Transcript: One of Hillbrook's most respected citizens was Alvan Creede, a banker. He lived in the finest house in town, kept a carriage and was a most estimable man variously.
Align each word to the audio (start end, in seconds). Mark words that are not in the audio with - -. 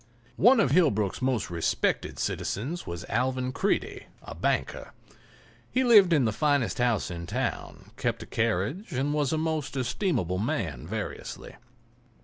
One 0.37 0.59
of 0.59 0.71
Hillbrook's 0.71 1.21
most 1.21 1.51
respected 1.51 2.17
citizens 2.17 2.87
was 2.87 3.05
Alvan 3.07 3.51
Creede, 3.51 4.07
a 4.23 4.33
banker. 4.33 4.93
He 5.69 5.83
lived 5.83 6.11
in 6.11 6.25
the 6.25 6.31
finest 6.31 6.79
house 6.79 7.11
in 7.11 7.27
town, 7.27 7.91
kept 7.97 8.23
a 8.23 8.25
carriage 8.25 8.93
and 8.93 9.13
was 9.13 9.31
a 9.31 9.37
most 9.37 9.77
estimable 9.77 10.39
man 10.39 10.87
variously. 10.87 11.55